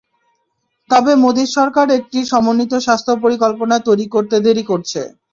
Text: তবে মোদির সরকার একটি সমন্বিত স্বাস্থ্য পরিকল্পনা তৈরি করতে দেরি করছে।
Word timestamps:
তবে 0.89 1.11
মোদির 1.23 1.49
সরকার 1.57 1.87
একটি 1.97 2.19
সমন্বিত 2.31 2.73
স্বাস্থ্য 2.85 3.13
পরিকল্পনা 3.23 3.75
তৈরি 3.87 4.05
করতে 4.13 4.35
দেরি 4.45 4.63
করছে। 4.71 5.01